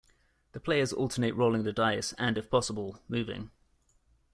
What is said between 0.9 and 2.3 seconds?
alternate rolling the dice